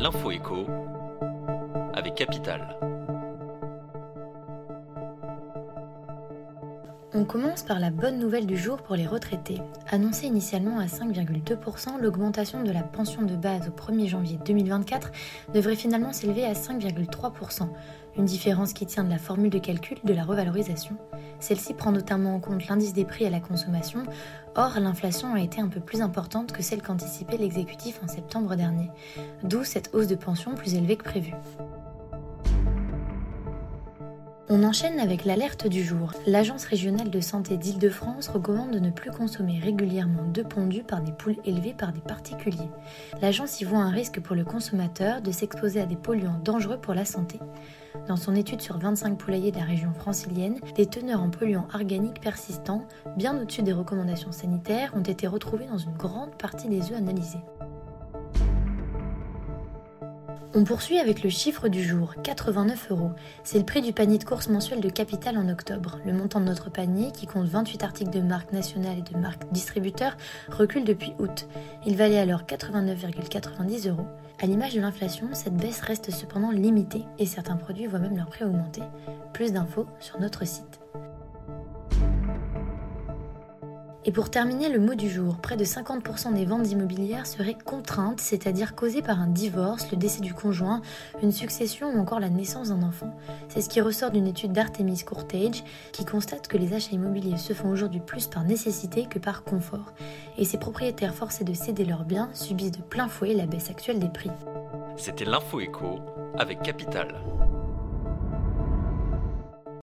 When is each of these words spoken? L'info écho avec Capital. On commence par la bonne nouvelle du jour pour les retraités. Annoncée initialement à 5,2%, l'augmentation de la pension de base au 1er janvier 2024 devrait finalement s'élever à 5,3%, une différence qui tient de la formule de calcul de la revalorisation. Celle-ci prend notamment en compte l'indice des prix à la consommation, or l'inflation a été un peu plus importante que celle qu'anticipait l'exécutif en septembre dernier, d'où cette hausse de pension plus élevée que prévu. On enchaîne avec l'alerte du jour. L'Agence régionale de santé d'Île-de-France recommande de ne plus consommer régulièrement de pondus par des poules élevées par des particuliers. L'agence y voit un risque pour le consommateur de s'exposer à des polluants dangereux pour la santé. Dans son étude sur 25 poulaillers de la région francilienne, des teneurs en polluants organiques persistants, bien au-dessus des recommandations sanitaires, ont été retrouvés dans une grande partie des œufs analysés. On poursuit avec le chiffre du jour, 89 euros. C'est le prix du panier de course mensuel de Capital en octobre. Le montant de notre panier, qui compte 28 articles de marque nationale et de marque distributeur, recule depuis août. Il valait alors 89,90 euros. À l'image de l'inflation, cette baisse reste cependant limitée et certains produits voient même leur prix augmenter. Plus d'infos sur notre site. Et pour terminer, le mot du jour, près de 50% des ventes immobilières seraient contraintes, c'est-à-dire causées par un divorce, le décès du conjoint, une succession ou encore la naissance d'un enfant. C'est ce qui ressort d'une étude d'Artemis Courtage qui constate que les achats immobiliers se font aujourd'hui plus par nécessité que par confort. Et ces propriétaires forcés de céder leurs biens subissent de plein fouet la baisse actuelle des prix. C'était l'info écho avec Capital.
L'info 0.00 0.30
écho 0.30 0.66
avec 1.92 2.14
Capital. 2.14 2.74
On 7.12 7.24
commence 7.24 7.64
par 7.64 7.80
la 7.80 7.90
bonne 7.90 8.20
nouvelle 8.20 8.46
du 8.46 8.56
jour 8.56 8.76
pour 8.76 8.94
les 8.94 9.06
retraités. 9.06 9.60
Annoncée 9.90 10.28
initialement 10.28 10.78
à 10.78 10.86
5,2%, 10.86 12.00
l'augmentation 12.00 12.62
de 12.62 12.70
la 12.70 12.84
pension 12.84 13.22
de 13.22 13.34
base 13.34 13.68
au 13.68 13.72
1er 13.72 14.06
janvier 14.06 14.38
2024 14.44 15.10
devrait 15.52 15.74
finalement 15.74 16.12
s'élever 16.12 16.44
à 16.44 16.52
5,3%, 16.52 17.68
une 18.16 18.24
différence 18.26 18.72
qui 18.72 18.86
tient 18.86 19.02
de 19.02 19.10
la 19.10 19.18
formule 19.18 19.50
de 19.50 19.58
calcul 19.58 19.98
de 20.04 20.14
la 20.14 20.22
revalorisation. 20.22 20.96
Celle-ci 21.40 21.74
prend 21.74 21.90
notamment 21.90 22.36
en 22.36 22.38
compte 22.38 22.68
l'indice 22.68 22.92
des 22.92 23.04
prix 23.04 23.26
à 23.26 23.30
la 23.30 23.40
consommation, 23.40 24.04
or 24.54 24.78
l'inflation 24.78 25.34
a 25.34 25.40
été 25.40 25.60
un 25.60 25.68
peu 25.68 25.80
plus 25.80 26.02
importante 26.02 26.52
que 26.52 26.62
celle 26.62 26.80
qu'anticipait 26.80 27.38
l'exécutif 27.38 27.98
en 28.04 28.08
septembre 28.08 28.54
dernier, 28.54 28.88
d'où 29.42 29.64
cette 29.64 29.90
hausse 29.94 30.06
de 30.06 30.14
pension 30.14 30.54
plus 30.54 30.74
élevée 30.74 30.96
que 30.96 31.04
prévu. 31.04 31.32
On 34.52 34.64
enchaîne 34.64 34.98
avec 34.98 35.26
l'alerte 35.26 35.68
du 35.68 35.84
jour. 35.84 36.10
L'Agence 36.26 36.64
régionale 36.64 37.08
de 37.08 37.20
santé 37.20 37.56
d'Île-de-France 37.56 38.26
recommande 38.26 38.72
de 38.72 38.80
ne 38.80 38.90
plus 38.90 39.12
consommer 39.12 39.60
régulièrement 39.60 40.26
de 40.26 40.42
pondus 40.42 40.82
par 40.82 41.02
des 41.02 41.12
poules 41.12 41.36
élevées 41.44 41.72
par 41.72 41.92
des 41.92 42.00
particuliers. 42.00 42.68
L'agence 43.22 43.60
y 43.60 43.64
voit 43.64 43.78
un 43.78 43.90
risque 43.90 44.18
pour 44.18 44.34
le 44.34 44.44
consommateur 44.44 45.22
de 45.22 45.30
s'exposer 45.30 45.80
à 45.80 45.86
des 45.86 45.94
polluants 45.94 46.40
dangereux 46.42 46.78
pour 46.78 46.94
la 46.94 47.04
santé. 47.04 47.38
Dans 48.08 48.16
son 48.16 48.34
étude 48.34 48.60
sur 48.60 48.76
25 48.76 49.16
poulaillers 49.16 49.52
de 49.52 49.58
la 49.58 49.64
région 49.64 49.94
francilienne, 49.94 50.58
des 50.74 50.86
teneurs 50.86 51.22
en 51.22 51.30
polluants 51.30 51.68
organiques 51.72 52.20
persistants, 52.20 52.88
bien 53.16 53.40
au-dessus 53.40 53.62
des 53.62 53.72
recommandations 53.72 54.32
sanitaires, 54.32 54.92
ont 54.96 55.02
été 55.02 55.28
retrouvés 55.28 55.66
dans 55.66 55.78
une 55.78 55.94
grande 55.94 56.36
partie 56.36 56.68
des 56.68 56.90
œufs 56.90 56.98
analysés. 56.98 57.38
On 60.52 60.64
poursuit 60.64 60.98
avec 60.98 61.22
le 61.22 61.30
chiffre 61.30 61.68
du 61.68 61.80
jour, 61.80 62.14
89 62.24 62.90
euros. 62.90 63.12
C'est 63.44 63.58
le 63.58 63.64
prix 63.64 63.82
du 63.82 63.92
panier 63.92 64.18
de 64.18 64.24
course 64.24 64.48
mensuel 64.48 64.80
de 64.80 64.90
Capital 64.90 65.38
en 65.38 65.48
octobre. 65.48 66.00
Le 66.04 66.12
montant 66.12 66.40
de 66.40 66.46
notre 66.46 66.70
panier, 66.70 67.12
qui 67.12 67.28
compte 67.28 67.46
28 67.46 67.84
articles 67.84 68.10
de 68.10 68.20
marque 68.20 68.52
nationale 68.52 68.98
et 68.98 69.14
de 69.14 69.16
marque 69.16 69.48
distributeur, 69.52 70.16
recule 70.48 70.82
depuis 70.82 71.14
août. 71.20 71.46
Il 71.86 71.96
valait 71.96 72.18
alors 72.18 72.42
89,90 72.42 73.90
euros. 73.90 74.08
À 74.42 74.46
l'image 74.46 74.74
de 74.74 74.80
l'inflation, 74.80 75.28
cette 75.34 75.56
baisse 75.56 75.82
reste 75.82 76.10
cependant 76.10 76.50
limitée 76.50 77.04
et 77.20 77.26
certains 77.26 77.56
produits 77.56 77.86
voient 77.86 78.00
même 78.00 78.16
leur 78.16 78.26
prix 78.26 78.44
augmenter. 78.44 78.82
Plus 79.32 79.52
d'infos 79.52 79.86
sur 80.00 80.18
notre 80.18 80.44
site. 80.44 80.80
Et 84.10 84.12
pour 84.12 84.28
terminer, 84.28 84.68
le 84.68 84.80
mot 84.80 84.96
du 84.96 85.08
jour, 85.08 85.36
près 85.36 85.56
de 85.56 85.64
50% 85.64 86.34
des 86.34 86.44
ventes 86.44 86.68
immobilières 86.68 87.28
seraient 87.28 87.56
contraintes, 87.64 88.18
c'est-à-dire 88.18 88.74
causées 88.74 89.02
par 89.02 89.20
un 89.20 89.28
divorce, 89.28 89.88
le 89.92 89.96
décès 89.96 90.20
du 90.20 90.34
conjoint, 90.34 90.82
une 91.22 91.30
succession 91.30 91.94
ou 91.94 92.00
encore 92.00 92.18
la 92.18 92.28
naissance 92.28 92.70
d'un 92.70 92.82
enfant. 92.82 93.16
C'est 93.48 93.60
ce 93.60 93.68
qui 93.68 93.80
ressort 93.80 94.10
d'une 94.10 94.26
étude 94.26 94.50
d'Artemis 94.50 95.04
Courtage 95.04 95.62
qui 95.92 96.04
constate 96.04 96.48
que 96.48 96.56
les 96.56 96.72
achats 96.72 96.90
immobiliers 96.90 97.36
se 97.36 97.52
font 97.52 97.70
aujourd'hui 97.70 98.00
plus 98.00 98.26
par 98.26 98.42
nécessité 98.42 99.06
que 99.08 99.20
par 99.20 99.44
confort. 99.44 99.92
Et 100.36 100.44
ces 100.44 100.58
propriétaires 100.58 101.14
forcés 101.14 101.44
de 101.44 101.54
céder 101.54 101.84
leurs 101.84 102.04
biens 102.04 102.30
subissent 102.32 102.72
de 102.72 102.82
plein 102.82 103.06
fouet 103.06 103.32
la 103.32 103.46
baisse 103.46 103.70
actuelle 103.70 104.00
des 104.00 104.08
prix. 104.08 104.32
C'était 104.96 105.24
l'info 105.24 105.60
écho 105.60 106.00
avec 106.36 106.62
Capital. 106.62 107.14